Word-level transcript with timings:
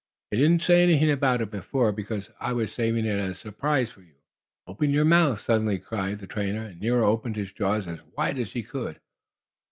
I 0.33 0.37
didn't 0.37 0.63
say 0.63 0.81
anything 0.81 1.11
about 1.11 1.41
it 1.41 1.51
before, 1.51 1.91
because 1.91 2.31
I 2.39 2.53
was 2.53 2.73
saving 2.73 3.05
it 3.05 3.13
as 3.19 3.37
a 3.37 3.39
surprise 3.39 3.91
for 3.91 4.01
you. 4.01 4.15
"Open 4.65 4.89
your 4.89 5.05
mouth!" 5.05 5.41
suddenly 5.41 5.77
cried 5.77 6.17
the 6.17 6.25
trainer, 6.25 6.65
and 6.65 6.79
Nero 6.81 7.07
opened 7.07 7.35
his 7.35 7.53
jaws 7.53 7.87
as 7.87 7.99
wide 8.17 8.39
as 8.39 8.53
he 8.53 8.63
could. 8.63 8.99